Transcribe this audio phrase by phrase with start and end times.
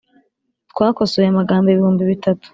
[0.71, 2.45] Twakosoye amagambo ibihumbi bitatu